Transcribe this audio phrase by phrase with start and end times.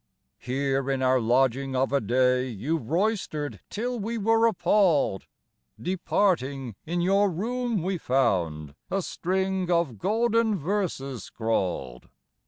[0.39, 5.27] Here in our lodging of a day You roistered till we were appalled;
[5.79, 12.09] Departing, in your room we found A string of golden verses scrawled.